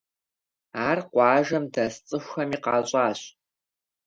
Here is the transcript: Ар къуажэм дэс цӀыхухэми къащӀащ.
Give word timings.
Ар 0.87 0.99
къуажэм 1.11 1.65
дэс 1.73 1.93
цӀыхухэми 2.07 2.57
къащӀащ. 2.63 3.19